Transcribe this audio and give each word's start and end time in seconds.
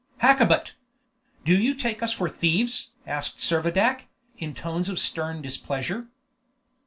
"Hakkabut! 0.23 0.71
do 1.45 1.55
you 1.55 1.75
take 1.75 2.01
us 2.01 2.11
for 2.11 2.27
thieves?" 2.27 2.89
asked 3.05 3.37
Servadac, 3.37 4.07
in 4.35 4.55
tones 4.55 4.89
of 4.89 4.97
stern 4.97 5.43
displeasure. 5.43 6.07